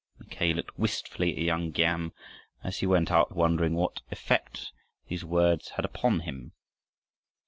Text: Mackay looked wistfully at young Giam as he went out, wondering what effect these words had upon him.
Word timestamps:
Mackay 0.17 0.51
looked 0.53 0.79
wistfully 0.79 1.33
at 1.33 1.43
young 1.43 1.71
Giam 1.71 2.11
as 2.63 2.79
he 2.79 2.87
went 2.87 3.11
out, 3.11 3.35
wondering 3.35 3.75
what 3.75 4.01
effect 4.09 4.71
these 5.09 5.23
words 5.23 5.69
had 5.75 5.85
upon 5.85 6.21
him. 6.21 6.53